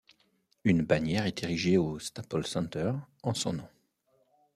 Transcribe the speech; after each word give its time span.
Une 0.63 0.81
bannière 0.81 1.27
est 1.27 1.43
érigée 1.43 1.77
au 1.77 1.99
Staples 1.99 2.43
Center 2.47 2.93
en 3.21 3.35
son 3.35 3.49
honneur. 3.51 3.69